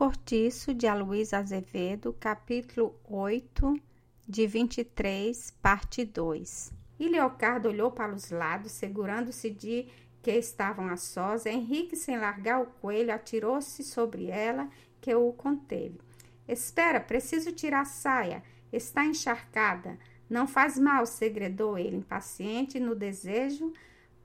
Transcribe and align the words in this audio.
Cortiço 0.00 0.72
de 0.72 0.86
Aloysio 0.86 1.36
Azevedo, 1.36 2.16
capítulo 2.18 2.98
8, 3.04 3.78
de 4.26 4.46
23, 4.46 5.50
parte 5.60 6.06
2. 6.06 6.72
E 6.98 7.06
Leocardo 7.06 7.68
olhou 7.68 7.90
para 7.90 8.14
os 8.14 8.30
lados, 8.30 8.72
segurando-se 8.72 9.50
de 9.50 9.88
que 10.22 10.30
estavam 10.30 10.88
a 10.88 10.96
sós. 10.96 11.44
Henrique, 11.44 11.96
sem 11.96 12.18
largar 12.18 12.62
o 12.62 12.66
coelho, 12.80 13.12
atirou-se 13.12 13.84
sobre 13.84 14.30
ela, 14.30 14.70
que 15.02 15.14
o 15.14 15.34
conteve. 15.34 16.00
Espera, 16.48 16.98
preciso 16.98 17.52
tirar 17.52 17.82
a 17.82 17.84
saia. 17.84 18.42
Está 18.72 19.04
encharcada. 19.04 19.98
Não 20.30 20.48
faz 20.48 20.78
mal, 20.78 21.04
segredou 21.04 21.76
ele, 21.76 21.96
impaciente 21.96 22.80
no 22.80 22.94
desejo. 22.94 23.70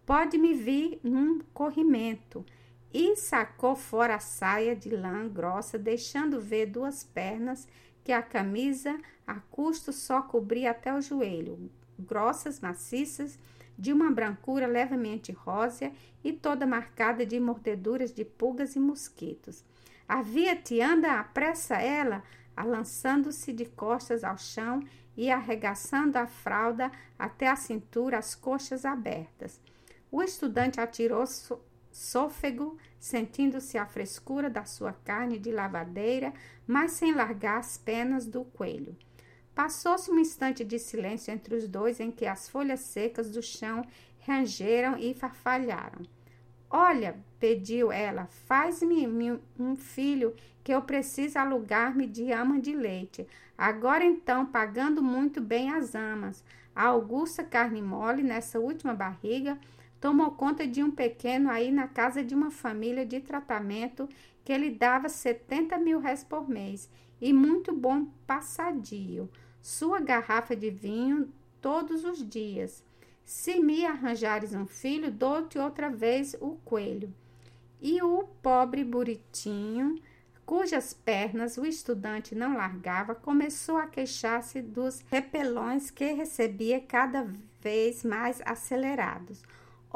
Pode 0.05 0.37
me 0.37 0.53
vir 0.53 1.01
num 1.03 1.41
corrimento 1.53 2.45
e 2.97 3.13
sacou 3.17 3.75
fora 3.75 4.15
a 4.15 4.19
saia 4.19 4.73
de 4.73 4.89
lã 4.89 5.27
grossa, 5.27 5.77
deixando 5.77 6.39
ver 6.39 6.67
duas 6.67 7.03
pernas 7.03 7.67
que 8.05 8.11
a 8.13 8.21
camisa 8.21 8.97
a 9.27 9.35
custo 9.51 9.91
só 9.91 10.21
cobria 10.21 10.71
até 10.71 10.93
o 10.93 11.01
joelho, 11.01 11.69
grossas, 11.99 12.61
maciças, 12.61 13.37
de 13.77 13.91
uma 13.91 14.09
brancura 14.09 14.65
levemente 14.65 15.33
rósea 15.33 15.91
e 16.23 16.31
toda 16.31 16.65
marcada 16.65 17.25
de 17.25 17.37
mordeduras 17.37 18.13
de 18.13 18.23
pulgas 18.23 18.77
e 18.77 18.79
mosquitos. 18.79 19.61
Havia-te, 20.07 20.79
anda, 20.79 21.19
apressa 21.19 21.75
ela, 21.75 22.23
alançando-se 22.55 23.51
de 23.51 23.65
costas 23.65 24.23
ao 24.23 24.37
chão 24.37 24.79
e 25.17 25.29
arregaçando 25.29 26.17
a 26.17 26.27
fralda 26.27 26.89
até 27.19 27.49
a 27.49 27.57
cintura, 27.57 28.17
as 28.17 28.35
coxas 28.35 28.85
abertas. 28.85 29.59
O 30.09 30.23
estudante 30.23 30.79
atirou 30.79 31.25
sôfego, 31.95 32.77
sentindo-se 32.99 33.77
a 33.77 33.85
frescura 33.85 34.49
da 34.49 34.65
sua 34.65 34.91
carne 34.91 35.39
de 35.39 35.49
lavadeira, 35.49 36.33
mas 36.67 36.91
sem 36.91 37.13
largar 37.13 37.57
as 37.59 37.77
penas 37.77 38.25
do 38.25 38.43
coelho. 38.43 38.97
Passou-se 39.55 40.11
um 40.11 40.19
instante 40.19 40.65
de 40.65 40.77
silêncio 40.77 41.33
entre 41.33 41.55
os 41.55 41.69
dois 41.69 42.01
em 42.01 42.11
que 42.11 42.25
as 42.25 42.49
folhas 42.49 42.81
secas 42.81 43.31
do 43.31 43.41
chão 43.41 43.81
rangeram 44.27 44.97
e 44.97 45.13
farfalharam. 45.13 46.01
Olha, 46.69 47.15
pediu 47.39 47.93
ela, 47.93 48.25
faz-me 48.25 49.07
um 49.57 49.77
filho 49.77 50.35
que 50.65 50.73
eu 50.73 50.81
preciso 50.81 51.39
alugar-me 51.39 52.05
de 52.07 52.29
ama 52.33 52.59
de 52.59 52.75
leite. 52.75 53.25
Agora 53.57 54.03
então, 54.03 54.45
pagando 54.45 55.01
muito 55.01 55.39
bem 55.39 55.71
as 55.71 55.95
amas. 55.95 56.43
A 56.75 56.87
Augusta 56.87 57.41
carne 57.41 57.81
mole 57.81 58.21
nessa 58.21 58.59
última 58.59 58.93
barriga 58.93 59.57
tomou 60.05 60.29
conta 60.29 60.67
de 60.67 60.83
um 60.83 60.91
pequeno 60.91 61.49
aí 61.49 61.71
na 61.71 61.87
casa 61.87 62.23
de 62.23 62.35
uma 62.35 62.51
família 62.51 63.03
de 63.03 63.19
tratamento 63.19 64.07
que 64.43 64.55
lhe 64.55 64.69
dava 64.69 65.09
70 65.09 65.79
mil 65.79 65.99
réis 65.99 66.23
por 66.23 66.47
mês 66.47 66.87
e 67.19 67.33
muito 67.33 67.73
bom 67.73 68.05
passadio, 68.27 69.27
sua 69.63 69.99
garrafa 69.99 70.55
de 70.55 70.69
vinho 70.69 71.33
todos 71.59 72.03
os 72.05 72.23
dias. 72.23 72.83
Se 73.23 73.59
me 73.59 73.83
arranjares 73.83 74.53
um 74.53 74.67
filho, 74.67 75.09
dou-te 75.09 75.57
outra 75.57 75.89
vez 75.89 76.35
o 76.39 76.51
coelho. 76.63 77.11
E 77.81 77.99
o 78.03 78.25
pobre 78.43 78.83
buritinho, 78.83 79.99
cujas 80.45 80.93
pernas 80.93 81.57
o 81.57 81.65
estudante 81.65 82.35
não 82.35 82.55
largava, 82.55 83.15
começou 83.15 83.77
a 83.77 83.87
queixar-se 83.87 84.61
dos 84.61 85.03
repelões 85.09 85.89
que 85.89 86.13
recebia 86.13 86.79
cada 86.79 87.27
vez 87.59 88.03
mais 88.03 88.39
acelerados. 88.45 89.41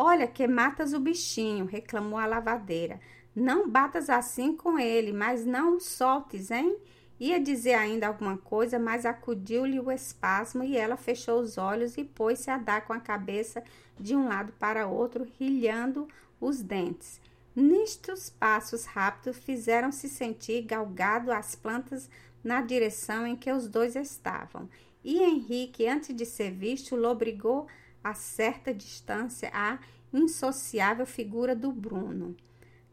Olha 0.02 0.28
que 0.28 0.48
matas 0.48 0.94
o 0.94 1.00
bichinho, 1.02 1.66
reclamou 1.66 2.18
a 2.18 2.26
lavadeira. 2.26 3.02
Não 3.36 3.70
batas 3.70 4.10
assim 4.10 4.56
com 4.56 4.80
ele, 4.80 5.12
mas 5.12 5.46
não 5.46 5.76
o 5.76 5.80
soltes, 5.82 6.52
hein? 6.52 6.78
Ia 7.20 7.38
dizer 7.38 7.74
ainda 7.74 8.08
alguma 8.08 8.38
coisa, 8.38 8.80
mas 8.80 9.06
acudiu-lhe 9.06 9.78
o 9.78 9.92
espasmo 9.92 10.64
e 10.64 10.78
ela 10.78 10.96
fechou 10.96 11.42
os 11.42 11.58
olhos 11.58 11.98
e 11.98 12.06
pôs-se 12.06 12.50
a 12.50 12.58
dar 12.58 12.88
com 12.88 12.94
a 12.94 13.00
cabeça 13.02 13.62
de 14.00 14.16
um 14.16 14.30
lado 14.30 14.54
para 14.54 14.88
outro, 14.88 15.28
rilhando 15.38 16.08
os 16.40 16.62
dentes. 16.62 17.20
Nestes 17.54 18.30
passos 18.30 18.86
rápidos 18.86 19.38
fizeram-se 19.40 20.08
sentir 20.08 20.62
galgado 20.62 21.30
as 21.30 21.56
plantas 21.56 22.10
na 22.42 22.62
direção 22.62 23.28
em 23.28 23.36
que 23.36 23.52
os 23.52 23.68
dois 23.68 23.98
estavam. 23.98 24.70
E 25.04 25.22
Henrique, 25.22 25.86
antes 25.86 26.16
de 26.16 26.26
ser 26.26 26.52
visto, 26.52 26.96
lobrigou 26.96 27.68
a 28.04 28.14
certa 28.14 28.74
distância 28.74 29.50
a 29.54 29.80
insociável 30.14 31.06
figura 31.06 31.56
do 31.56 31.72
Bruno. 31.72 32.36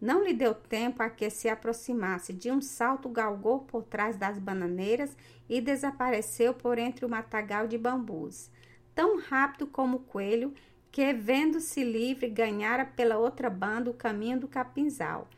Não 0.00 0.22
lhe 0.22 0.34
deu 0.34 0.54
tempo 0.54 1.02
a 1.02 1.08
que 1.08 1.30
se 1.30 1.48
aproximasse. 1.48 2.32
De 2.32 2.50
um 2.50 2.60
salto, 2.60 3.08
galgou 3.08 3.60
por 3.60 3.82
trás 3.82 4.16
das 4.16 4.38
bananeiras 4.38 5.16
e 5.48 5.60
desapareceu 5.60 6.52
por 6.52 6.78
entre 6.78 7.06
o 7.06 7.08
matagal 7.08 7.66
de 7.66 7.78
bambus. 7.78 8.50
Tão 8.94 9.18
rápido 9.18 9.66
como 9.66 9.96
o 9.96 10.00
coelho, 10.00 10.52
que, 10.92 11.12
vendo-se 11.12 11.82
livre, 11.82 12.28
ganhara 12.28 12.84
pela 12.84 13.18
outra 13.18 13.50
banda 13.50 13.90
o 13.90 13.94
caminho 13.94 14.40
do 14.40 14.48
capinzal. 14.48 15.28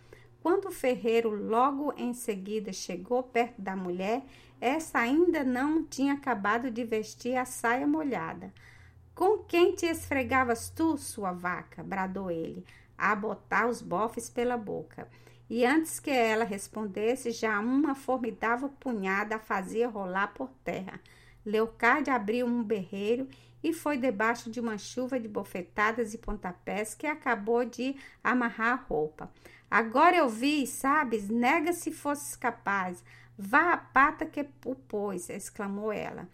Quando 0.41 0.67
o 0.67 0.73
ferreiro 0.73 1.31
logo 1.31 1.93
em 1.97 2.15
seguida 2.15 2.73
chegou 2.73 3.23
perto 3.23 3.61
da 3.61 3.75
mulher, 3.75 4.23
essa 4.61 4.99
ainda 4.99 5.45
não 5.45 5.85
tinha 5.85 6.15
acabado 6.15 6.71
de 6.71 6.85
vestir 6.85 7.37
a 7.37 7.45
saia 7.45 7.87
molhada. 7.87 8.53
Com 9.19 9.39
quem 9.39 9.75
te 9.75 9.84
esfregavas 9.84 10.71
tu, 10.71 10.97
sua 10.97 11.33
vaca? 11.33 11.83
bradou 11.83 12.31
ele, 12.31 12.65
a 12.97 13.17
botar 13.17 13.67
os 13.67 13.83
bofes 13.83 14.31
pela 14.31 14.56
boca. 14.56 15.09
E 15.51 15.67
antes 15.67 15.99
que 15.99 16.09
ela 16.09 16.45
respondesse, 16.45 17.33
já 17.33 17.59
uma 17.59 17.97
formidável 17.97 18.69
punhada 18.69 19.34
a 19.34 19.41
fazia 19.41 19.89
rolar 19.89 20.29
por 20.34 20.49
terra. 20.62 21.01
Leocádia 21.45 22.15
abriu 22.15 22.47
um 22.47 22.62
berreiro 22.62 23.27
e 23.61 23.73
foi 23.73 23.97
debaixo 23.99 24.53
de 24.53 24.61
uma 24.61 24.79
chuva 24.79 25.19
de 25.19 25.27
bofetadas 25.27 26.15
e 26.15 26.19
pontapés 26.19 26.95
que 26.95 27.09
acabou 27.09 27.65
de 27.65 27.97
amarrar 28.23 28.75
a 28.75 28.85
roupa. 28.85 29.29
Agora 29.69 30.17
eu 30.17 30.29
vi, 30.29 30.65
sabes? 30.65 31.29
Nega 31.29 31.73
se 31.73 31.91
fosses 31.91 32.37
capaz. 32.37 33.03
Vá 33.37 33.73
a 33.73 33.79
pata 33.79 34.25
que 34.25 34.47
o 34.65 34.77
pôs, 34.77 35.29
exclamou 35.29 35.91
ela 35.91 36.29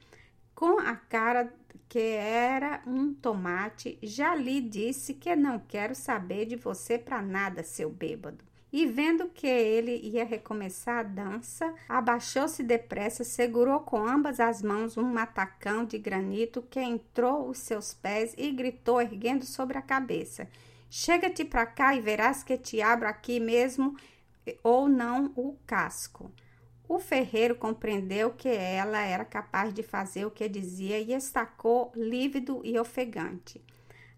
com 0.54 0.78
a 0.78 0.94
cara 0.94 1.52
que 1.94 2.00
era 2.00 2.82
um 2.88 3.14
tomate, 3.14 3.96
já 4.02 4.34
lhe 4.34 4.60
disse 4.60 5.14
que 5.14 5.36
não 5.36 5.60
quero 5.60 5.94
saber 5.94 6.44
de 6.44 6.56
você 6.56 6.98
para 6.98 7.22
nada, 7.22 7.62
seu 7.62 7.88
bêbado. 7.88 8.44
E 8.72 8.84
vendo 8.84 9.28
que 9.28 9.46
ele 9.46 10.00
ia 10.02 10.24
recomeçar 10.24 10.98
a 10.98 11.02
dança, 11.04 11.72
abaixou-se 11.88 12.64
depressa, 12.64 13.22
segurou 13.22 13.78
com 13.78 14.04
ambas 14.04 14.40
as 14.40 14.60
mãos 14.60 14.96
um 14.96 15.04
matacão 15.04 15.84
de 15.84 15.96
granito 15.96 16.62
que 16.62 16.80
entrou 16.80 17.48
os 17.48 17.58
seus 17.58 17.94
pés 17.94 18.34
e 18.36 18.50
gritou, 18.50 19.00
erguendo 19.00 19.44
sobre 19.44 19.78
a 19.78 19.82
cabeça: 19.82 20.48
Chega-te 20.90 21.44
para 21.44 21.64
cá 21.64 21.94
e 21.94 22.00
verás 22.00 22.42
que 22.42 22.58
te 22.58 22.82
abro 22.82 23.06
aqui 23.06 23.38
mesmo 23.38 23.96
ou 24.64 24.88
não 24.88 25.32
o 25.36 25.56
casco. 25.64 26.32
O 26.86 26.98
ferreiro 26.98 27.54
compreendeu 27.54 28.30
que 28.30 28.48
ela 28.48 29.00
era 29.00 29.24
capaz 29.24 29.72
de 29.72 29.82
fazer 29.82 30.26
o 30.26 30.30
que 30.30 30.48
dizia 30.48 30.98
e 30.98 31.14
estacou 31.14 31.90
lívido 31.94 32.60
e 32.62 32.78
ofegante. 32.78 33.62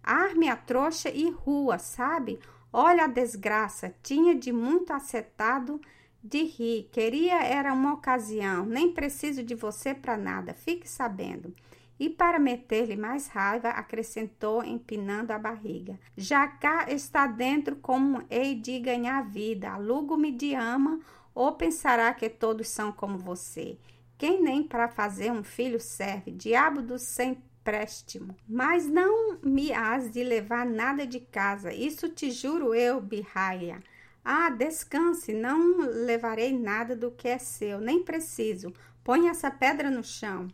Arme 0.02 0.48
a 0.48 0.56
trouxa 0.56 1.08
e 1.08 1.30
rua, 1.30 1.78
sabe? 1.78 2.38
Olha 2.72 3.04
a 3.04 3.08
desgraça, 3.08 3.94
tinha 4.02 4.34
de 4.34 4.52
muito 4.52 4.92
acetado 4.92 5.80
de 6.22 6.42
rir. 6.42 6.88
Queria 6.92 7.42
era 7.42 7.72
uma 7.72 7.94
ocasião, 7.94 8.66
nem 8.66 8.92
preciso 8.92 9.42
de 9.42 9.54
você 9.54 9.94
para 9.94 10.16
nada, 10.16 10.52
fique 10.52 10.88
sabendo. 10.88 11.54
E 11.98 12.10
para 12.10 12.38
meter-lhe 12.38 12.96
mais 12.96 13.26
raiva, 13.28 13.70
acrescentou, 13.70 14.62
empinando 14.62 15.32
a 15.32 15.38
barriga: 15.38 15.98
Já 16.16 16.46
cá 16.46 16.86
está 16.90 17.26
dentro 17.26 17.76
como 17.76 18.22
hei 18.28 18.54
de 18.54 18.78
ganhar 18.80 19.22
vida, 19.22 19.70
alugo-me 19.70 20.30
de 20.30 20.54
ama 20.54 21.00
ou 21.36 21.52
pensará 21.52 22.14
que 22.14 22.30
todos 22.30 22.66
são 22.66 22.90
como 22.90 23.18
você? 23.18 23.78
Quem 24.16 24.42
nem 24.42 24.62
para 24.62 24.88
fazer 24.88 25.30
um 25.30 25.44
filho 25.44 25.78
serve? 25.78 26.30
Diabo 26.30 26.80
do 26.80 26.98
sem 26.98 27.42
préstimo. 27.62 28.34
Mas 28.48 28.88
não 28.88 29.38
me 29.42 29.70
has 29.70 30.10
de 30.10 30.24
levar 30.24 30.64
nada 30.64 31.06
de 31.06 31.20
casa, 31.20 31.74
isso 31.74 32.08
te 32.08 32.30
juro 32.30 32.74
eu, 32.74 33.02
birraia. 33.02 33.82
Ah, 34.24 34.48
descanse, 34.48 35.34
não 35.34 35.76
levarei 35.76 36.58
nada 36.58 36.96
do 36.96 37.10
que 37.10 37.28
é 37.28 37.38
seu, 37.38 37.80
nem 37.80 38.02
preciso. 38.02 38.72
Põe 39.04 39.28
essa 39.28 39.50
pedra 39.50 39.90
no 39.90 40.02
chão. 40.02 40.48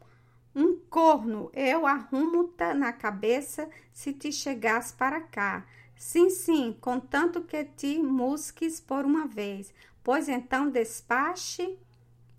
Um 0.52 0.76
corno, 0.90 1.48
eu 1.54 1.86
arrumo-ta 1.86 2.74
na 2.74 2.92
cabeça 2.92 3.68
se 3.92 4.12
te 4.12 4.32
chegas 4.32 4.90
para 4.90 5.20
cá. 5.20 5.64
Sim, 5.96 6.28
sim, 6.30 6.76
contanto 6.80 7.42
que 7.42 7.64
te 7.64 7.98
musques 8.00 8.80
por 8.80 9.04
uma 9.04 9.26
vez. 9.26 9.72
Pois 10.02 10.28
então 10.28 10.70
despache 10.70 11.78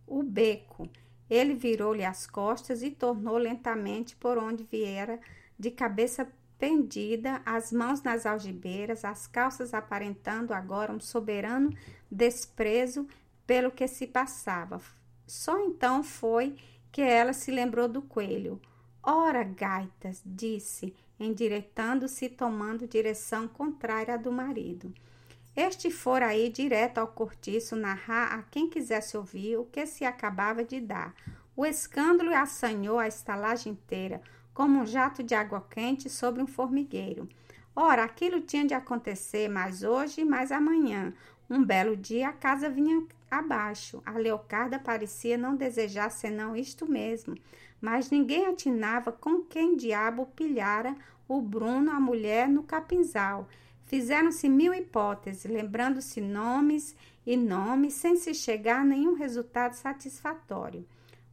o 0.06 0.22
beco. 0.22 0.90
Ele 1.30 1.54
virou-lhe 1.54 2.04
as 2.04 2.28
costas 2.28 2.84
e 2.84 2.92
tornou 2.92 3.38
lentamente 3.38 4.16
por 4.16 4.38
onde 4.38 4.64
viera, 4.64 5.20
de 5.58 5.72
cabeça 5.72 6.28
pendida, 6.60 7.42
as 7.46 7.72
mãos 7.72 8.02
nas 8.02 8.26
algibeiras, 8.26 9.04
as 9.04 9.28
calças 9.28 9.74
aparentando 9.74 10.54
agora 10.54 10.92
um 10.92 11.00
soberano 11.00 11.76
desprezo 12.10 13.08
pelo 13.46 13.72
que 13.72 13.88
se 13.88 14.08
passava. 14.08 14.80
Só 15.26 15.60
então 15.60 16.04
foi 16.04 16.56
que 16.92 17.02
ela 17.02 17.34
se 17.34 17.52
lembrou 17.52 17.88
do 17.88 18.02
coelho. 18.02 18.62
Ora, 19.02 19.44
gaitas, 19.44 20.22
disse, 20.26 20.96
endireitando-se 21.20 22.26
e 22.26 22.30
tomando 22.30 22.88
direção 22.88 23.48
contrária 23.48 24.14
à 24.14 24.18
do 24.18 24.32
marido. 24.32 24.94
Este 25.56 25.92
fora 25.92 26.28
aí 26.28 26.50
direto 26.50 26.98
ao 26.98 27.08
cortiço 27.08 27.76
narrar 27.76 28.34
a 28.34 28.42
quem 28.42 28.68
quisesse 28.68 29.16
ouvir 29.16 29.58
o 29.58 29.66
que 29.66 29.86
se 29.86 30.04
acabava 30.04 30.64
de 30.64 30.82
dar. 30.82 31.14
O 31.56 31.64
escândalo 31.64 32.34
assanhou 32.34 32.98
a 32.98 33.08
estalagem 33.08 33.74
inteira, 33.74 34.20
como 34.52 34.80
um 34.80 34.86
jato 34.86 35.22
de 35.22 35.36
água 35.36 35.64
quente 35.70 36.10
sobre 36.10 36.42
um 36.42 36.48
formigueiro. 36.48 37.30
Ora, 37.76 38.04
aquilo 38.04 38.42
tinha 38.42 38.66
de 38.66 38.74
acontecer 38.74 39.48
mais 39.48 39.84
hoje 39.84 40.26
mais 40.26 40.52
amanhã. 40.52 41.14
Um 41.48 41.64
belo 41.64 41.96
dia 41.96 42.30
a 42.30 42.34
casa 42.34 42.68
vinha 42.68 43.06
abaixo. 43.30 44.02
A 44.04 44.14
Leocarda 44.14 44.80
parecia 44.80 45.38
não 45.38 45.56
desejar 45.56 46.10
senão 46.10 46.56
isto 46.56 46.90
mesmo, 46.90 47.36
mas 47.80 48.10
ninguém 48.10 48.48
atinava 48.48 49.12
com 49.12 49.42
quem 49.42 49.76
diabo 49.76 50.26
pilhara 50.36 50.96
o 51.28 51.40
Bruno, 51.42 51.92
a 51.92 52.00
mulher, 52.00 52.50
no 52.50 52.64
capinzal. 52.64 53.48
Fizeram-se 53.94 54.50
mil 54.50 54.74
hipóteses, 54.74 55.46
lembrando-se 55.46 56.20
nomes 56.20 56.96
e 57.28 57.38
nomes, 57.38 57.94
sem 57.94 58.16
se 58.16 58.34
chegar 58.34 58.80
a 58.80 58.84
nenhum 58.84 59.14
resultado 59.14 59.74
satisfatório. 59.74 60.84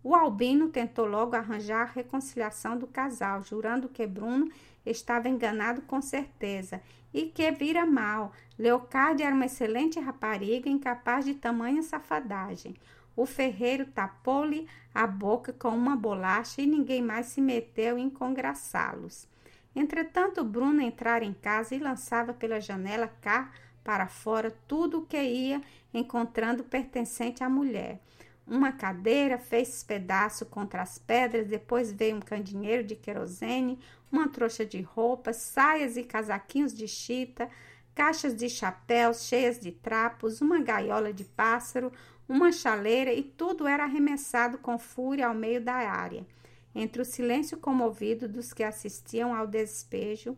O 0.04 0.14
Albino 0.14 0.68
tentou 0.68 1.06
logo 1.06 1.34
arranjar 1.34 1.80
a 1.80 1.90
reconciliação 1.90 2.76
do 2.76 2.86
casal, 2.86 3.42
jurando 3.42 3.88
que 3.88 4.06
Bruno 4.06 4.52
estava 4.84 5.26
enganado 5.26 5.80
com 5.80 6.02
certeza 6.02 6.82
e 7.14 7.22
que 7.22 7.50
vira 7.50 7.86
mal. 7.86 8.30
Leocádia 8.58 9.24
era 9.24 9.34
uma 9.34 9.46
excelente 9.46 9.98
rapariga, 9.98 10.68
incapaz 10.68 11.24
de 11.24 11.32
tamanha 11.32 11.82
safadagem. 11.82 12.76
O 13.16 13.24
ferreiro 13.24 13.86
tapou-lhe 13.86 14.68
a 14.94 15.06
boca 15.06 15.50
com 15.50 15.70
uma 15.70 15.96
bolacha 15.96 16.60
e 16.60 16.66
ninguém 16.66 17.00
mais 17.00 17.24
se 17.28 17.40
meteu 17.40 17.96
em 17.96 18.10
congraçá-los. 18.10 19.26
Entretanto, 19.74 20.44
Bruno 20.44 20.80
entrara 20.80 21.24
em 21.24 21.32
casa 21.32 21.74
e 21.74 21.78
lançava 21.78 22.34
pela 22.34 22.60
janela 22.60 23.08
cá 23.20 23.52
para 23.84 24.08
fora 24.08 24.50
tudo 24.66 24.98
o 24.98 25.06
que 25.06 25.20
ia 25.20 25.62
encontrando 25.92 26.64
pertencente 26.64 27.42
à 27.42 27.48
mulher. 27.48 28.00
Uma 28.46 28.72
cadeira 28.72 29.38
fez 29.38 29.82
pedaço 29.82 30.44
contra 30.44 30.82
as 30.82 30.98
pedras, 30.98 31.46
depois 31.46 31.92
veio 31.92 32.16
um 32.16 32.20
candinheiro 32.20 32.82
de 32.82 32.96
querosene, 32.96 33.78
uma 34.10 34.28
trouxa 34.28 34.66
de 34.66 34.80
roupas, 34.80 35.36
saias 35.36 35.96
e 35.96 36.02
casaquinhos 36.02 36.74
de 36.74 36.88
chita, 36.88 37.48
caixas 37.94 38.34
de 38.34 38.48
chapéus 38.48 39.24
cheias 39.24 39.60
de 39.60 39.70
trapos, 39.70 40.40
uma 40.40 40.60
gaiola 40.60 41.12
de 41.12 41.24
pássaro, 41.24 41.92
uma 42.28 42.50
chaleira 42.50 43.12
e 43.12 43.22
tudo 43.22 43.68
era 43.68 43.84
arremessado 43.84 44.58
com 44.58 44.78
fúria 44.78 45.28
ao 45.28 45.34
meio 45.34 45.60
da 45.60 45.74
área. 45.74 46.26
Entre 46.74 47.02
o 47.02 47.04
silêncio 47.04 47.58
comovido 47.58 48.28
dos 48.28 48.52
que 48.52 48.62
assistiam 48.62 49.34
ao 49.34 49.46
despejo, 49.46 50.36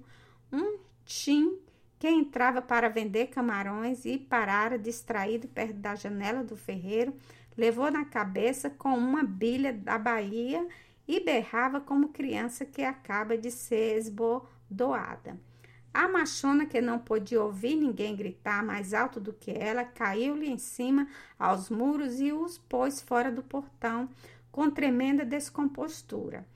um 0.52 0.78
tim 1.04 1.58
que 1.98 2.08
entrava 2.08 2.60
para 2.60 2.88
vender 2.88 3.28
camarões 3.28 4.04
e 4.04 4.18
parara 4.18 4.78
distraído 4.78 5.46
perto 5.46 5.74
da 5.74 5.94
janela 5.94 6.42
do 6.42 6.56
ferreiro, 6.56 7.14
levou 7.56 7.90
na 7.90 8.04
cabeça 8.04 8.70
com 8.70 8.96
uma 8.96 9.22
bilha 9.22 9.72
da 9.72 9.98
Bahia 9.98 10.66
e 11.06 11.20
berrava 11.20 11.80
como 11.80 12.08
criança 12.08 12.64
que 12.64 12.82
acaba 12.82 13.36
de 13.36 13.50
ser 13.50 13.96
esbodoada. 13.98 15.38
A 15.94 16.08
machona, 16.08 16.64
que 16.64 16.80
não 16.80 16.98
podia 16.98 17.42
ouvir 17.42 17.76
ninguém 17.76 18.16
gritar 18.16 18.64
mais 18.64 18.94
alto 18.94 19.20
do 19.20 19.32
que 19.32 19.50
ela, 19.50 19.84
caiu-lhe 19.84 20.48
em 20.48 20.56
cima 20.56 21.06
aos 21.38 21.68
muros 21.68 22.18
e 22.18 22.32
os 22.32 22.56
pôs 22.56 23.02
fora 23.02 23.30
do 23.30 23.42
portão 23.42 24.08
com 24.52 24.70
tremenda 24.70 25.24
descompostura. 25.24 26.46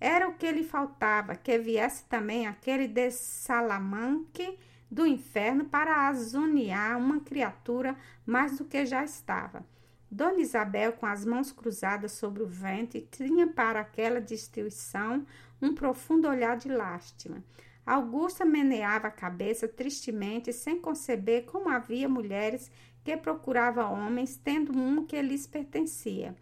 Era 0.00 0.26
o 0.26 0.34
que 0.34 0.50
lhe 0.50 0.64
faltava, 0.64 1.36
que 1.36 1.56
viesse 1.58 2.04
também 2.06 2.46
aquele 2.46 2.88
dessalamanque 2.88 4.58
do 4.90 5.06
inferno 5.06 5.66
para 5.66 6.08
azoniar 6.08 6.98
uma 6.98 7.20
criatura 7.20 7.96
mais 8.26 8.58
do 8.58 8.64
que 8.64 8.84
já 8.84 9.04
estava. 9.04 9.64
Dona 10.10 10.40
Isabel, 10.40 10.92
com 10.92 11.06
as 11.06 11.24
mãos 11.24 11.52
cruzadas 11.52 12.12
sobre 12.12 12.42
o 12.42 12.46
ventre, 12.46 13.08
tinha 13.10 13.46
para 13.46 13.80
aquela 13.80 14.20
destruição 14.20 15.24
um 15.60 15.74
profundo 15.74 16.28
olhar 16.28 16.56
de 16.56 16.68
lástima. 16.68 17.42
Augusta 17.86 18.44
meneava 18.44 19.08
a 19.08 19.10
cabeça 19.10 19.66
tristemente, 19.66 20.52
sem 20.52 20.78
conceber 20.78 21.44
como 21.44 21.68
havia 21.68 22.08
mulheres 22.08 22.70
que 23.02 23.16
procuravam 23.16 23.92
homens, 23.92 24.36
tendo 24.36 24.76
um 24.76 25.04
que 25.04 25.20
lhes 25.22 25.46
pertencia. 25.46 26.36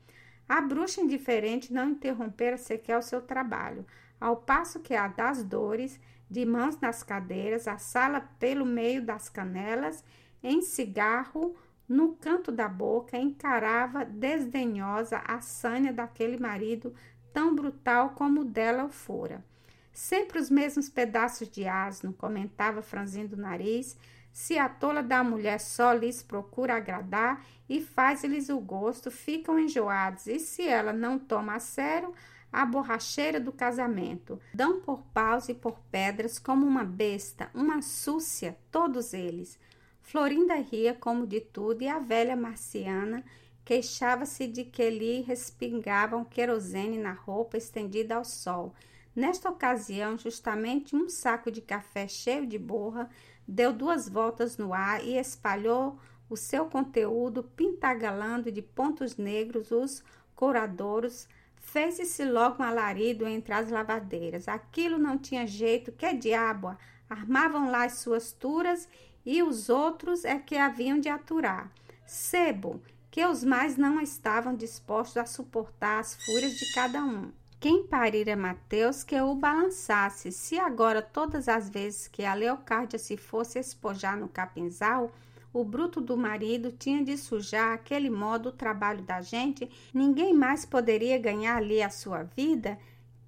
A 0.50 0.60
bruxa 0.60 1.00
indiferente 1.00 1.72
não 1.72 1.90
interrompera 1.90 2.56
sequer 2.56 2.98
o 2.98 3.02
seu 3.02 3.22
trabalho, 3.22 3.86
ao 4.20 4.38
passo 4.38 4.80
que 4.80 4.96
a 4.96 5.06
das 5.06 5.44
dores, 5.44 6.00
de 6.28 6.44
mãos 6.44 6.76
nas 6.80 7.04
cadeiras, 7.04 7.68
a 7.68 7.78
sala 7.78 8.20
pelo 8.40 8.66
meio 8.66 9.00
das 9.00 9.28
canelas, 9.28 10.02
em 10.42 10.60
cigarro, 10.60 11.54
no 11.88 12.16
canto 12.16 12.50
da 12.50 12.66
boca, 12.68 13.16
encarava 13.16 14.04
desdenhosa 14.04 15.18
a 15.24 15.40
sânia 15.40 15.92
daquele 15.92 16.36
marido 16.36 16.92
tão 17.32 17.54
brutal 17.54 18.10
como 18.16 18.44
dela 18.44 18.86
o 18.86 18.90
fora. 18.90 19.44
Sempre 19.92 20.40
os 20.40 20.50
mesmos 20.50 20.88
pedaços 20.88 21.48
de 21.48 21.68
asno, 21.68 22.12
comentava 22.12 22.82
franzindo 22.82 23.36
o 23.36 23.40
nariz, 23.40 23.96
se 24.32 24.58
a 24.58 24.68
tola 24.68 25.02
da 25.02 25.22
mulher 25.22 25.60
só 25.60 25.92
lhes 25.92 26.22
procura 26.22 26.76
agradar 26.76 27.44
e 27.68 27.80
faz-lhes 27.80 28.48
o 28.48 28.58
gosto, 28.58 29.10
ficam 29.10 29.58
enjoados, 29.58 30.26
e 30.26 30.38
se 30.38 30.66
ela 30.66 30.92
não 30.92 31.18
toma 31.18 31.54
a 31.54 31.60
sério, 31.60 32.12
a 32.52 32.64
borracheira 32.66 33.38
do 33.38 33.52
casamento. 33.52 34.40
Dão 34.52 34.80
por 34.80 35.02
paus 35.14 35.48
e 35.48 35.54
por 35.54 35.78
pedras 35.90 36.38
como 36.38 36.66
uma 36.66 36.84
besta, 36.84 37.50
uma 37.54 37.80
súcia, 37.82 38.58
todos 38.70 39.14
eles. 39.14 39.58
Florinda 40.02 40.54
ria 40.54 40.94
como 40.94 41.26
de 41.26 41.40
tudo 41.40 41.82
e 41.82 41.88
a 41.88 41.98
velha 41.98 42.34
marciana 42.34 43.24
queixava-se 43.64 44.48
de 44.48 44.64
que 44.64 44.90
lhe 44.90 45.20
respingavam 45.20 46.24
querosene 46.24 46.98
na 46.98 47.12
roupa 47.12 47.56
estendida 47.56 48.16
ao 48.16 48.24
sol. 48.24 48.74
Nesta 49.14 49.48
ocasião, 49.48 50.18
justamente 50.18 50.96
um 50.96 51.08
saco 51.08 51.50
de 51.50 51.60
café 51.60 52.08
cheio 52.08 52.46
de 52.46 52.58
borra 52.58 53.08
deu 53.50 53.72
duas 53.72 54.08
voltas 54.08 54.56
no 54.56 54.72
ar 54.72 55.04
e 55.04 55.18
espalhou 55.18 55.98
o 56.28 56.36
seu 56.36 56.66
conteúdo 56.66 57.42
pintagalando 57.42 58.52
de 58.52 58.62
pontos 58.62 59.16
negros 59.16 59.72
os 59.72 60.04
couradouros. 60.36 61.28
Fez-se 61.56 62.24
logo 62.24 62.62
um 62.62 62.66
alarido 62.66 63.26
entre 63.26 63.52
as 63.52 63.68
lavadeiras. 63.68 64.46
Aquilo 64.46 64.98
não 64.98 65.18
tinha 65.18 65.46
jeito, 65.46 65.90
que 65.92 66.12
diabo! 66.14 66.76
Armavam 67.08 67.70
lá 67.70 67.84
as 67.84 67.94
suas 67.94 68.32
turas 68.32 68.88
e 69.26 69.42
os 69.42 69.68
outros 69.68 70.24
é 70.24 70.38
que 70.38 70.56
haviam 70.56 71.00
de 71.00 71.08
aturar. 71.08 71.70
Sebo, 72.06 72.80
que 73.10 73.26
os 73.26 73.42
mais 73.42 73.76
não 73.76 74.00
estavam 74.00 74.54
dispostos 74.54 75.16
a 75.16 75.26
suportar 75.26 75.98
as 75.98 76.14
fúrias 76.24 76.52
de 76.52 76.72
cada 76.72 77.02
um. 77.02 77.32
Quem 77.60 77.86
parira 77.86 78.34
Mateus 78.34 79.04
que 79.04 79.20
o 79.20 79.34
balançasse, 79.34 80.32
se 80.32 80.58
agora 80.58 81.02
todas 81.02 81.46
as 81.46 81.68
vezes 81.68 82.08
que 82.08 82.24
a 82.24 82.32
Leocárdia 82.32 82.98
se 82.98 83.18
fosse 83.18 83.58
espojar 83.58 84.16
no 84.16 84.30
capinzal, 84.30 85.12
o 85.52 85.62
bruto 85.62 86.00
do 86.00 86.16
marido 86.16 86.72
tinha 86.72 87.04
de 87.04 87.18
sujar 87.18 87.74
aquele 87.74 88.08
modo 88.08 88.48
o 88.48 88.52
trabalho 88.52 89.02
da 89.02 89.20
gente, 89.20 89.70
ninguém 89.92 90.32
mais 90.32 90.64
poderia 90.64 91.18
ganhar 91.18 91.58
ali 91.58 91.82
a 91.82 91.90
sua 91.90 92.22
vida? 92.22 92.78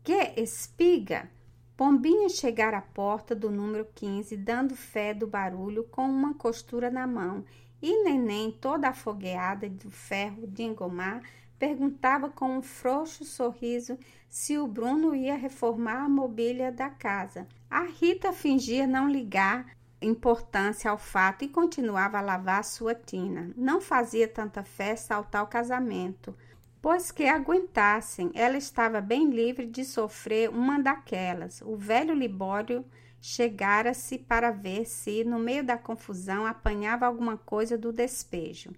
Que 0.02 0.32
espiga! 0.38 1.30
Pombinha 1.76 2.30
chegara 2.30 2.78
à 2.78 2.82
porta 2.82 3.34
do 3.34 3.50
número 3.50 3.86
15, 3.94 4.34
dando 4.38 4.74
fé 4.74 5.12
do 5.12 5.26
barulho 5.26 5.84
com 5.84 6.08
uma 6.08 6.32
costura 6.32 6.90
na 6.90 7.06
mão, 7.06 7.44
e 7.82 8.02
Neném, 8.02 8.50
toda 8.50 8.88
afogueada 8.88 9.68
do 9.68 9.90
ferro 9.90 10.46
de 10.46 10.62
engomar, 10.62 11.20
perguntava 11.62 12.28
com 12.28 12.58
um 12.58 12.60
frouxo 12.60 13.24
sorriso 13.24 13.96
se 14.28 14.58
o 14.58 14.66
Bruno 14.66 15.14
ia 15.14 15.36
reformar 15.36 16.06
a 16.06 16.08
mobília 16.08 16.72
da 16.72 16.90
casa. 16.90 17.46
A 17.70 17.84
Rita 17.84 18.32
fingia 18.32 18.84
não 18.84 19.08
ligar 19.08 19.70
importância 20.00 20.90
ao 20.90 20.98
fato 20.98 21.44
e 21.44 21.48
continuava 21.48 22.18
a 22.18 22.20
lavar 22.20 22.64
sua 22.64 22.96
tina. 22.96 23.52
Não 23.56 23.80
fazia 23.80 24.26
tanta 24.26 24.64
festa 24.64 25.14
ao 25.14 25.22
tal 25.22 25.46
casamento 25.46 26.34
pois 26.80 27.12
que 27.12 27.28
aguentassem. 27.28 28.32
Ela 28.34 28.56
estava 28.56 29.00
bem 29.00 29.30
livre 29.30 29.64
de 29.64 29.84
sofrer 29.84 30.50
uma 30.50 30.80
daquelas. 30.80 31.62
O 31.62 31.76
velho 31.76 32.12
Libório 32.12 32.84
chegara-se 33.20 34.18
para 34.18 34.50
ver 34.50 34.84
se, 34.84 35.22
no 35.22 35.38
meio 35.38 35.62
da 35.62 35.78
confusão, 35.78 36.44
apanhava 36.44 37.06
alguma 37.06 37.36
coisa 37.36 37.78
do 37.78 37.92
despejo. 37.92 38.72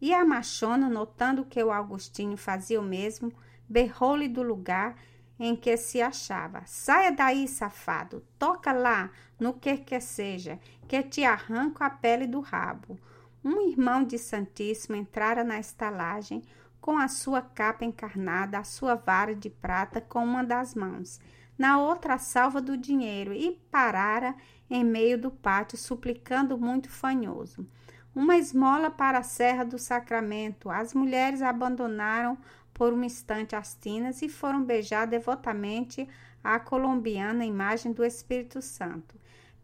E 0.00 0.12
a 0.12 0.24
machona, 0.24 0.88
notando 0.88 1.44
que 1.44 1.62
o 1.62 1.72
Augustinho 1.72 2.36
fazia 2.36 2.80
o 2.80 2.84
mesmo, 2.84 3.32
berrou-lhe 3.68 4.28
do 4.28 4.42
lugar 4.42 4.96
em 5.38 5.54
que 5.54 5.76
se 5.76 6.00
achava. 6.00 6.62
Saia 6.66 7.12
daí, 7.12 7.46
safado, 7.46 8.24
toca 8.38 8.72
lá 8.72 9.10
no 9.38 9.54
que 9.54 9.76
quer 9.76 10.00
seja, 10.00 10.58
que 10.88 11.02
te 11.02 11.24
arranco 11.24 11.84
a 11.84 11.90
pele 11.90 12.26
do 12.26 12.40
rabo. 12.40 12.98
Um 13.44 13.68
irmão 13.68 14.02
de 14.02 14.18
Santíssimo 14.18 14.96
entrara 14.96 15.44
na 15.44 15.58
estalagem 15.58 16.42
com 16.80 16.98
a 16.98 17.08
sua 17.08 17.42
capa 17.42 17.84
encarnada, 17.84 18.58
a 18.58 18.64
sua 18.64 18.94
vara 18.94 19.34
de 19.34 19.50
prata 19.50 20.00
com 20.00 20.24
uma 20.24 20.44
das 20.44 20.74
mãos, 20.74 21.20
na 21.58 21.80
outra 21.80 22.14
a 22.14 22.18
salva 22.18 22.60
do 22.60 22.76
dinheiro, 22.76 23.32
e 23.32 23.52
parara 23.70 24.34
em 24.70 24.84
meio 24.84 25.18
do 25.18 25.30
pátio, 25.30 25.76
suplicando 25.76 26.58
muito 26.58 26.88
fanhoso. 26.88 27.66
Uma 28.16 28.38
esmola 28.38 28.90
para 28.90 29.18
a 29.18 29.22
Serra 29.22 29.62
do 29.62 29.78
Sacramento. 29.78 30.70
As 30.70 30.94
mulheres 30.94 31.42
abandonaram 31.42 32.38
por 32.72 32.94
um 32.94 33.04
instante 33.04 33.54
as 33.54 33.74
tinas 33.74 34.22
e 34.22 34.28
foram 34.30 34.64
beijar 34.64 35.06
devotamente 35.06 36.08
a 36.42 36.58
colombiana 36.58 37.44
imagem 37.44 37.92
do 37.92 38.02
Espírito 38.02 38.62
Santo. 38.62 39.16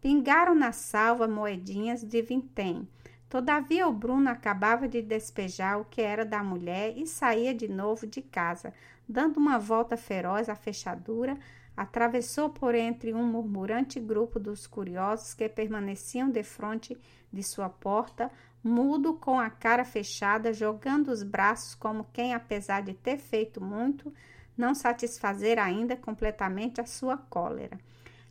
Pingaram 0.03 0.55
na 0.55 0.71
salva 0.71 1.27
moedinhas 1.27 2.05
de 2.05 2.21
vintém. 2.21 2.87
Todavia 3.27 3.89
o 3.89 3.93
Bruno 3.93 4.29
acabava 4.29 4.87
de 4.87 5.01
despejar 5.01 5.81
o 5.81 5.87
que 5.87 6.03
era 6.03 6.23
da 6.23 6.45
mulher 6.45 6.93
e 6.95 7.07
saía 7.07 7.55
de 7.55 7.69
novo 7.69 8.07
de 8.07 8.21
casa, 8.21 8.75
dando 9.09 9.39
uma 9.39 9.59
volta 9.59 9.97
feroz 9.97 10.51
à 10.51 10.55
fechadura, 10.55 11.39
atravessou 11.77 12.51
por 12.51 12.75
entre 12.75 13.15
um 13.15 13.25
murmurante 13.25 13.99
grupo 13.99 14.39
dos 14.39 14.67
curiosos 14.67 15.35
que 15.35 15.49
permaneciam 15.49 16.31
defronte 16.31 16.99
de 17.33 17.43
sua 17.43 17.69
porta, 17.69 18.31
mudo 18.63 19.15
com 19.15 19.41
a 19.41 19.49
cara 19.49 19.85
fechada, 19.85 20.53
jogando 20.53 21.09
os 21.09 21.23
braços 21.23 21.75
como 21.75 22.07
quem, 22.13 22.35
apesar 22.35 22.83
de 22.83 22.93
ter 22.93 23.19
feito 23.19 23.61
muito, 23.61 24.13
não 24.57 24.75
satisfazer 24.75 25.59
ainda 25.59 25.97
completamente 25.97 26.81
a 26.81 26.87
sua 26.87 27.17
cólera. 27.17 27.79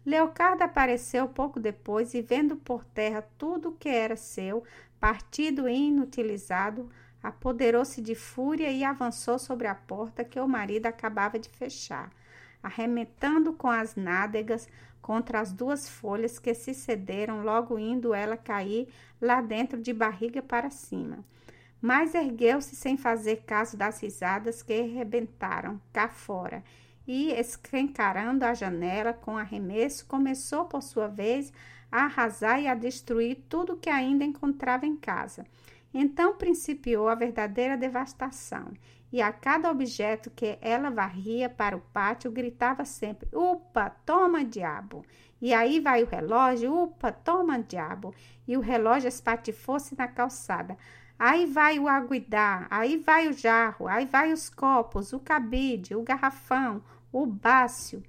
Leocardo 0.06 0.64
apareceu 0.64 1.28
pouco 1.28 1.60
depois 1.60 2.14
e, 2.14 2.22
vendo 2.22 2.56
por 2.56 2.86
terra 2.86 3.24
tudo 3.38 3.70
o 3.70 3.76
que 3.76 3.90
era 3.90 4.16
seu, 4.16 4.64
partido 5.00 5.68
e 5.68 5.74
inutilizado, 5.74 6.90
apoderou-se 7.22 8.02
de 8.02 8.16
fúria 8.16 8.72
e 8.72 8.84
avançou 8.84 9.38
sobre 9.38 9.68
a 9.68 9.76
porta 9.76 10.24
que 10.24 10.40
o 10.40 10.48
marido 10.48 10.86
acabava 10.86 11.38
de 11.38 11.50
fechar 11.50 12.12
arremetando 12.62 13.54
com 13.54 13.70
as 13.70 13.96
nádegas 13.96 14.68
contra 15.02 15.40
as 15.40 15.52
duas 15.52 15.90
folhas 15.90 16.38
que 16.38 16.54
se 16.54 16.74
cederam, 16.74 17.44
logo 17.44 17.78
indo 17.80 18.14
ela 18.14 18.38
cair 18.38 18.88
lá 19.20 19.42
dentro 19.42 19.82
de 19.82 19.92
barriga 19.92 20.42
para 20.42 20.70
cima. 20.70 21.26
Mas 21.82 22.14
ergueu-se 22.14 22.76
sem 22.76 22.96
fazer 22.96 23.44
caso 23.46 23.76
das 23.76 24.00
risadas 24.00 24.62
que 24.62 24.82
rebentaram 24.82 25.82
cá 25.92 26.08
fora 26.08 26.64
e, 27.08 27.32
escancarando 27.32 28.46
a 28.46 28.54
janela 28.54 29.14
com 29.14 29.36
arremesso, 29.38 30.06
começou 30.06 30.66
por 30.66 30.84
sua 30.84 31.08
vez 31.08 31.52
a 31.92 32.06
arrasar 32.06 32.62
e 32.62 32.68
a 32.68 32.76
destruir 32.76 33.44
tudo 33.50 33.76
que 33.76 33.90
ainda 33.90 34.24
encontrava 34.24 34.86
em 34.86 34.96
casa. 34.96 35.46
Então 35.94 36.38
principiou 36.38 37.10
a 37.10 37.16
verdadeira 37.16 37.76
devastação 37.76 38.72
e 39.12 39.22
a 39.22 39.32
cada 39.32 39.70
objeto 39.70 40.30
que 40.30 40.58
ela 40.62 40.90
varria 40.90 41.50
para 41.50 41.76
o 41.76 41.82
pátio 41.82 42.32
gritava 42.32 42.86
sempre: 42.86 43.28
Upa, 43.34 43.90
toma, 44.06 44.46
diabo! 44.46 45.06
E 45.42 45.54
aí 45.54 45.80
vai 45.80 46.04
o 46.04 46.08
relógio, 46.08 46.84
upa, 46.84 47.12
toma, 47.12 47.60
diabo! 47.60 48.16
E 48.48 48.56
o 48.56 48.62
relógio 48.62 49.10
espatifou-se 49.10 49.98
na 49.98 50.08
calçada. 50.08 50.78
Aí 51.20 51.46
vai 51.46 51.78
o 51.78 51.88
aguidar, 51.88 52.68
aí 52.70 52.98
vai 52.98 53.28
o 53.28 53.34
jarro, 53.34 53.88
aí 53.88 54.06
vai 54.06 54.32
os 54.32 54.50
copos, 54.50 55.14
o 55.14 55.20
cabide, 55.20 55.96
o 55.96 56.02
garrafão, 56.02 56.82
o 57.12 57.26
bácio. 57.26 58.02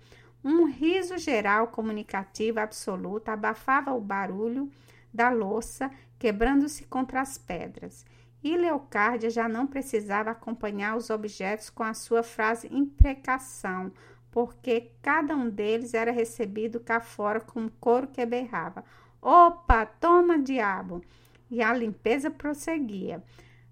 Um 0.43 0.65
riso 0.65 1.19
geral 1.19 1.69
comunicativo 1.69 2.59
absoluto 2.59 3.29
abafava 3.29 3.93
o 3.93 4.01
barulho 4.01 4.71
da 5.13 5.31
louça 5.31 5.91
quebrando-se 6.19 6.85
contra 6.85 7.21
as 7.21 7.37
pedras 7.37 8.05
e 8.43 8.57
Leocárdia 8.57 9.31
já 9.31 9.49
não 9.49 9.67
precisava 9.67 10.31
acompanhar 10.31 10.97
os 10.97 11.11
objetos 11.11 11.71
com 11.71 11.83
a 11.83 11.95
sua 11.95 12.23
frase 12.23 12.69
imprecação, 12.73 13.93
porque 14.31 14.91
cada 15.01 15.37
um 15.37 15.49
deles 15.49 15.95
era 15.95 16.11
recebido 16.11 16.81
cá 16.81 17.01
fora 17.01 17.41
com 17.41 17.61
um 17.61 17.69
coro 17.69 18.09
que 18.09 18.25
berrava: 18.27 18.85
Opa, 19.21 19.87
toma, 19.87 20.39
diabo! 20.39 21.03
E 21.51 21.63
a 21.63 21.73
limpeza 21.73 22.31
prosseguia. 22.31 23.23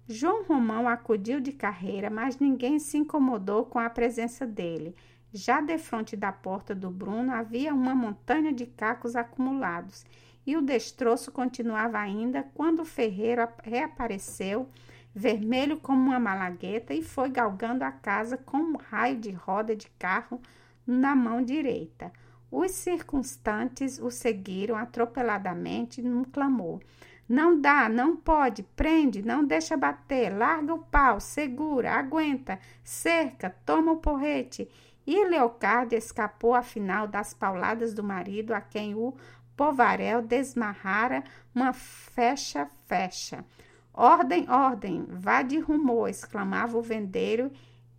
João 0.07 0.43
Romão 0.43 0.87
acudiu 0.87 1.39
de 1.39 1.51
carreira, 1.51 2.09
mas 2.09 2.37
ninguém 2.39 2.79
se 2.79 2.97
incomodou 2.97 3.65
com 3.65 3.79
a 3.79 3.89
presença 3.89 4.45
dele. 4.45 4.95
Já 5.33 5.61
defronte 5.61 6.15
da 6.15 6.31
porta 6.31 6.75
do 6.75 6.91
Bruno 6.91 7.31
havia 7.33 7.73
uma 7.73 7.95
montanha 7.95 8.51
de 8.51 8.65
cacos 8.65 9.15
acumulados 9.15 10.05
e 10.45 10.57
o 10.57 10.61
destroço 10.61 11.31
continuava 11.31 11.99
ainda 11.99 12.43
quando 12.53 12.81
o 12.81 12.85
ferreiro 12.85 13.47
reapareceu, 13.63 14.67
vermelho 15.13 15.77
como 15.77 16.09
uma 16.09 16.19
malagueta, 16.19 16.93
e 16.93 17.03
foi 17.03 17.29
galgando 17.29 17.83
a 17.83 17.91
casa 17.91 18.37
com 18.37 18.57
um 18.57 18.77
raio 18.77 19.17
de 19.17 19.31
roda 19.31 19.75
de 19.75 19.89
carro 19.99 20.41
na 20.85 21.15
mão 21.15 21.43
direita. 21.43 22.11
Os 22.49 22.71
circunstantes 22.71 23.97
o 23.99 24.09
seguiram 24.11 24.75
atropeladamente 24.75 26.01
num 26.01 26.23
clamor. 26.23 26.81
Não 27.27 27.57
dá, 27.59 27.87
não 27.87 28.17
pode, 28.17 28.61
prende, 28.61 29.21
não 29.21 29.45
deixa 29.45 29.77
bater, 29.77 30.37
larga 30.37 30.73
o 30.73 30.79
pau, 30.79 31.21
segura, 31.21 31.93
aguenta, 31.93 32.59
cerca, 32.83 33.55
toma 33.65 33.93
o 33.93 33.97
porrete. 33.97 34.69
E 35.07 35.25
Leocardo 35.25 35.95
escapou 35.95 36.53
afinal 36.53 37.07
das 37.07 37.33
pauladas 37.33 37.93
do 37.93 38.03
marido, 38.03 38.53
a 38.53 38.59
quem 38.59 38.95
o 38.95 39.15
Povarel 39.61 40.23
desmarrara 40.23 41.23
uma 41.53 41.71
fecha-fecha. 41.71 43.45
Ordem, 43.93 44.49
ordem, 44.49 45.05
vá 45.07 45.43
de 45.43 45.59
rumor, 45.59 46.09
exclamava 46.09 46.79
o 46.79 46.81
vendeiro, 46.81 47.51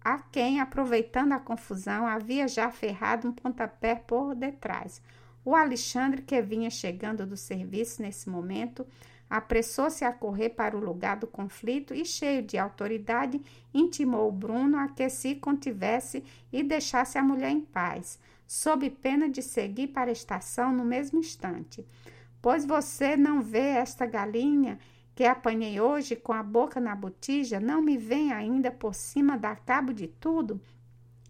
a 0.04 0.18
quem, 0.18 0.58
aproveitando 0.58 1.30
a 1.30 1.38
confusão, 1.38 2.04
havia 2.04 2.48
já 2.48 2.68
ferrado 2.68 3.28
um 3.28 3.32
pontapé 3.32 3.94
por 3.94 4.34
detrás. 4.34 5.00
O 5.44 5.54
Alexandre, 5.54 6.22
que 6.22 6.42
vinha 6.42 6.68
chegando 6.68 7.24
do 7.24 7.36
serviço 7.36 8.02
nesse 8.02 8.28
momento, 8.28 8.84
apressou-se 9.30 10.04
a 10.04 10.12
correr 10.12 10.48
para 10.48 10.76
o 10.76 10.84
lugar 10.84 11.16
do 11.16 11.28
conflito 11.28 11.94
e, 11.94 12.04
cheio 12.04 12.42
de 12.42 12.58
autoridade, 12.58 13.40
intimou 13.72 14.28
o 14.28 14.32
Bruno 14.32 14.78
a 14.78 14.88
que 14.88 15.08
se 15.08 15.36
contivesse 15.36 16.24
e 16.52 16.64
deixasse 16.64 17.18
a 17.18 17.22
mulher 17.22 17.50
em 17.50 17.60
paz 17.60 18.18
sob 18.52 18.90
pena 18.90 19.30
de 19.30 19.40
seguir 19.40 19.88
para 19.88 20.10
a 20.10 20.12
estação 20.12 20.74
no 20.74 20.84
mesmo 20.84 21.18
instante. 21.18 21.86
Pois 22.42 22.66
você 22.66 23.16
não 23.16 23.40
vê 23.40 23.68
esta 23.78 24.04
galinha 24.04 24.78
que 25.14 25.24
apanhei 25.24 25.80
hoje 25.80 26.14
com 26.14 26.34
a 26.34 26.42
boca 26.42 26.78
na 26.78 26.94
botija, 26.94 27.58
não 27.58 27.80
me 27.80 27.96
vem 27.96 28.30
ainda 28.30 28.70
por 28.70 28.94
cima 28.94 29.38
dar 29.38 29.60
cabo 29.60 29.94
de 29.94 30.06
tudo? 30.06 30.60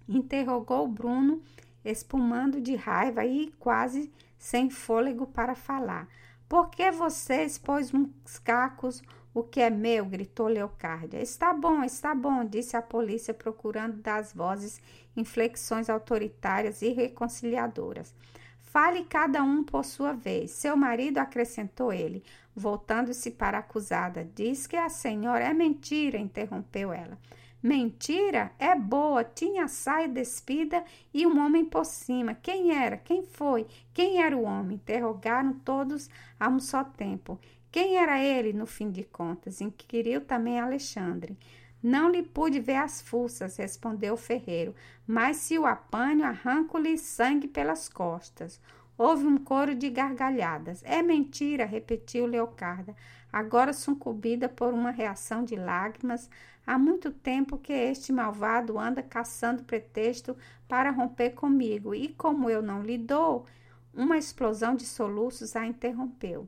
Interrogou 0.09 0.89
Bruno, 0.89 1.41
espumando 1.85 2.61
de 2.61 2.75
raiva 2.75 3.25
e 3.25 3.53
quase 3.57 4.13
sem 4.37 4.69
fôlego 4.69 5.25
para 5.25 5.55
falar. 5.55 6.09
Por 6.49 6.71
que 6.71 6.91
você 6.91 7.45
expôs 7.45 7.95
uns 7.95 8.41
cacos 8.41 9.01
o 9.35 9.43
que 9.43 9.61
é 9.61 9.71
meu? 9.71 10.05
gritou 10.05 10.47
Leocárdia. 10.47 11.21
Está 11.21 11.53
bom, 11.53 11.83
está 11.83 12.15
bom, 12.15 12.45
disse 12.45 12.77
a 12.77 12.83
polícia, 12.83 13.33
procurando 13.33 13.97
das 13.97 14.33
vozes 14.33 14.81
inflexões 15.17 15.89
autoritárias 15.89 16.83
e 16.83 16.89
reconciliadoras. 16.91 18.15
Fale 18.61 19.05
cada 19.05 19.43
um 19.43 19.63
por 19.65 19.85
sua 19.85 20.13
vez. 20.13 20.51
Seu 20.51 20.77
marido, 20.77 21.19
acrescentou 21.19 21.93
ele, 21.93 22.23
voltando-se 22.55 23.31
para 23.31 23.59
a 23.59 23.61
acusada. 23.61 24.29
Diz 24.35 24.67
que 24.67 24.77
a 24.77 24.89
senhora 24.89 25.45
é 25.45 25.53
mentira, 25.53 26.19
interrompeu 26.19 26.93
ela. 26.93 27.19
Mentira? 27.63 28.51
É 28.59 28.75
boa. 28.75 29.23
Tinha 29.23 29.65
a 29.65 29.69
saia 29.69 30.09
despida 30.09 30.85
e 31.15 31.27
um 31.27 31.39
homem 31.39 31.65
por 31.65 31.85
cima. 31.85 32.35
Quem 32.35 32.75
era? 32.75 32.97
Quem 32.97 33.23
foi? 33.23 33.67
Quem 33.95 34.21
era 34.23 34.37
o 34.37 34.43
homem? 34.43 34.77
Interrogaram 34.77 35.53
todos 35.53 36.11
a 36.41 36.49
um 36.49 36.59
só 36.59 36.83
tempo. 36.83 37.39
Quem 37.73 37.97
era 37.97 38.23
ele, 38.23 38.53
no 38.53 38.67
fim 38.67 38.91
de 38.91 39.03
contas? 39.03 39.63
Inquiriu 39.63 40.21
também 40.21 40.61
Alexandre. 40.61 41.39
Não 41.83 42.11
lhe 42.11 42.23
pude 42.23 42.61
ver 42.61 42.77
as 42.77 43.01
fuças, 43.01 43.57
respondeu 43.57 44.13
o 44.13 44.19
ferreiro, 44.19 44.75
mas 45.07 45.39
se 45.39 45.59
o 45.59 45.65
apanho, 45.65 46.23
arranco-lhe 46.23 46.99
sangue 46.99 47.49
pelas 47.49 47.89
costas. 47.89 48.61
Houve 48.99 49.27
um 49.27 49.39
coro 49.39 49.75
de 49.75 49.89
gargalhadas. 49.89 50.83
É 50.85 51.03
mentira, 51.03 51.65
repetiu 51.65 52.27
Leocarda, 52.27 52.95
agora 53.33 53.73
sucumbida 53.73 54.51
por 54.51 54.75
uma 54.75 54.91
reação 54.91 55.43
de 55.43 55.57
lágrimas. 55.57 56.29
Há 56.67 56.79
muito 56.79 57.11
tempo 57.11 57.57
que 57.57 57.73
este 57.73 58.13
malvado 58.13 58.79
anda 58.79 59.03
caçando 59.03 59.65
pretexto 59.65 60.37
para 60.69 60.91
romper 60.91 61.31
comigo, 61.31 61.95
e 61.95 62.09
como 62.09 62.51
eu 62.51 62.61
não 62.61 62.83
lhe 62.83 62.99
dou, 62.99 63.47
uma 63.95 64.19
explosão 64.19 64.77
de 64.77 64.85
soluços 64.85 65.57
a 65.57 65.67
interrompeu. 65.67 66.47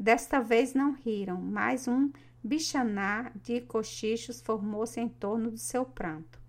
Desta 0.00 0.40
vez 0.40 0.72
não 0.72 0.92
riram, 0.92 1.38
mas 1.38 1.86
um 1.86 2.10
bichanar 2.42 3.32
de 3.36 3.60
cochichos 3.60 4.40
formou-se 4.40 4.98
em 4.98 5.06
torno 5.06 5.50
do 5.50 5.58
seu 5.58 5.84
pranto. 5.84 6.40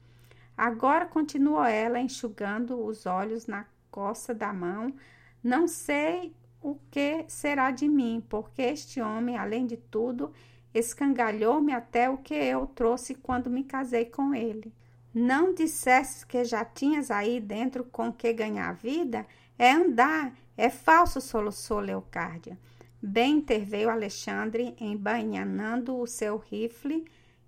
Agora 0.55 1.05
continuou 1.05 1.61
ela, 1.61 1.99
enxugando 1.99 2.81
os 2.81 3.05
olhos 3.05 3.47
na 3.47 3.65
costa 3.91 4.33
da 4.33 4.53
mão. 4.53 4.93
Não 5.43 5.67
sei 5.67 6.33
o 6.61 6.77
que 6.89 7.25
será 7.27 7.71
de 7.71 7.89
mim, 7.89 8.23
porque 8.29 8.61
este 8.61 9.01
homem, 9.01 9.37
além 9.37 9.67
de 9.67 9.75
tudo, 9.75 10.31
escangalhou-me 10.73 11.73
até 11.73 12.09
o 12.09 12.19
que 12.19 12.33
eu 12.33 12.65
trouxe 12.67 13.15
quando 13.15 13.49
me 13.49 13.65
casei 13.65 14.05
com 14.05 14.33
ele. 14.33 14.73
Não 15.13 15.53
disseste 15.53 16.25
que 16.25 16.45
já 16.45 16.63
tinhas 16.63 17.11
aí 17.11 17.41
dentro 17.41 17.83
com 17.83 18.13
que 18.13 18.31
ganhar 18.31 18.71
vida? 18.75 19.27
É 19.59 19.73
andar, 19.73 20.33
é 20.55 20.69
falso, 20.69 21.19
soluçou 21.19 21.81
Leocárdia. 21.81 22.57
Bem 23.03 23.37
interveio 23.37 23.89
Alexandre, 23.89 24.75
embainhando 24.79 25.97
o 25.97 26.05
seu 26.05 26.37
rifle. 26.37 27.03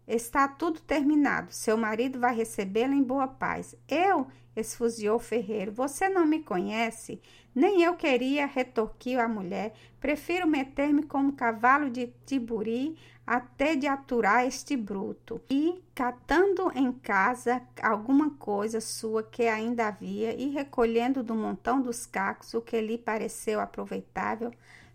Está 0.08 0.48
tudo 0.48 0.82
terminado. 0.82 1.54
Seu 1.54 1.78
marido 1.78 2.20
vai 2.20 2.36
recebê-la 2.36 2.96
em 2.96 3.04
boa 3.04 3.28
paz. 3.28 3.76
Eu? 3.88 4.28
esfuziou 4.56 5.20
Ferreiro. 5.20 5.72
Você 5.72 6.10
não 6.10 6.26
me 6.26 6.40
conhece? 6.40 7.22
Nem 7.54 7.84
eu 7.84 7.96
queria, 7.96 8.46
retorquiu 8.46 9.20
a 9.20 9.28
mulher. 9.28 9.74
Prefiro 10.00 10.48
meter-me 10.48 11.04
como 11.04 11.34
cavalo 11.34 11.90
de 11.90 12.12
tiburi 12.26 12.98
até 13.26 13.76
de 13.76 13.88
aturar 13.88 14.46
este 14.46 14.76
bruto. 14.76 15.42
E, 15.50 15.82
catando 15.96 16.72
em 16.76 16.92
casa 16.92 17.62
alguma 17.82 18.32
coisa 18.32 18.82
sua 18.82 19.24
que 19.24 19.44
ainda 19.44 19.88
havia 19.88 20.34
e 20.36 20.50
recolhendo 20.50 21.24
do 21.24 21.36
montão 21.36 21.82
dos 21.82 22.06
cacos 22.06 22.54
o 22.54 22.62
que 22.62 22.80
lhe 22.82 22.98
pareceu 22.98 23.60
aproveitável, 23.60 24.52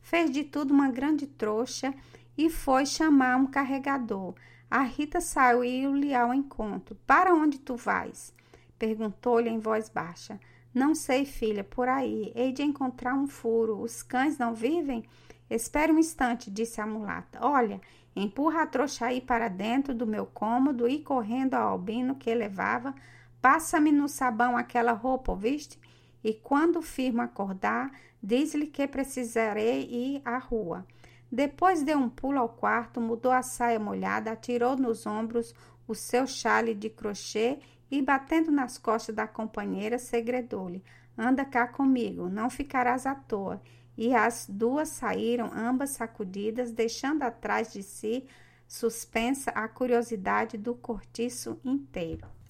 fez 0.08 0.30
de 0.30 0.42
tudo 0.42 0.72
uma 0.72 0.90
grande 0.90 1.26
trouxa 1.26 1.92
e 2.36 2.48
foi 2.48 2.86
chamar 2.86 3.36
um 3.36 3.46
carregador. 3.46 4.34
A 4.70 4.80
Rita 4.80 5.20
saiu-lhe 5.20 6.14
ao 6.14 6.32
encontro. 6.32 6.96
Para 7.06 7.34
onde 7.34 7.58
tu 7.58 7.76
vais? 7.76 8.32
Perguntou-lhe 8.78 9.50
em 9.50 9.58
voz 9.58 9.90
baixa. 9.90 10.40
Não 10.72 10.94
sei, 10.94 11.26
filha, 11.26 11.62
por 11.62 11.90
aí. 11.90 12.32
Hei 12.34 12.52
de 12.52 12.62
encontrar 12.62 13.14
um 13.14 13.26
furo. 13.26 13.82
Os 13.82 14.02
cães 14.02 14.38
não 14.38 14.54
vivem? 14.54 15.04
Espere 15.50 15.92
um 15.92 15.98
instante, 15.98 16.50
disse 16.50 16.80
a 16.80 16.86
mulata. 16.86 17.38
Olha, 17.42 17.78
empurra 18.16 18.62
a 18.62 18.66
trouxa 18.66 19.06
aí 19.06 19.20
para 19.20 19.48
dentro 19.48 19.94
do 19.94 20.06
meu 20.06 20.24
cômodo 20.24 20.88
e 20.88 21.00
correndo 21.00 21.52
ao 21.52 21.68
albino 21.68 22.14
que 22.14 22.34
levava, 22.34 22.94
passa-me 23.42 23.92
no 23.92 24.08
sabão 24.08 24.56
aquela 24.56 24.92
roupa, 24.92 25.32
ouviste? 25.32 25.78
E 26.22 26.32
quando 26.34 26.76
o 26.76 26.82
firmo 26.82 27.22
acordar, 27.22 27.90
diz-lhe 28.22 28.66
que 28.66 28.87
precisarei 28.87 29.82
ir 29.84 30.22
à 30.25 30.38
rua. 30.38 30.87
Depois 31.30 31.82
deu 31.82 31.98
um 31.98 32.08
pulo 32.08 32.38
ao 32.38 32.48
quarto, 32.48 33.00
mudou 33.00 33.30
a 33.30 33.42
saia 33.42 33.78
molhada, 33.78 34.32
atirou 34.32 34.76
nos 34.76 35.06
ombros 35.06 35.54
o 35.87 35.94
seu 35.94 36.26
chale 36.26 36.75
de 36.75 36.88
crochê 36.88 37.58
e, 37.90 38.02
batendo 38.02 38.50
nas 38.50 38.78
costas 38.78 39.14
da 39.14 39.26
companheira, 39.26 39.98
segredou-lhe: 39.98 40.82
Anda 41.16 41.44
cá 41.44 41.66
comigo, 41.66 42.28
não 42.28 42.48
ficarás 42.48 43.06
à 43.06 43.14
toa. 43.14 43.60
E 43.96 44.14
as 44.14 44.46
duas 44.48 44.90
saíram, 44.90 45.50
ambas 45.52 45.90
sacudidas, 45.90 46.70
deixando 46.70 47.22
atrás 47.22 47.72
de 47.72 47.82
si 47.82 48.26
suspensa 48.66 49.50
a 49.50 49.66
curiosidade 49.66 50.56
do 50.56 50.75
cortiço 50.75 51.58
inteiro. 51.64 52.38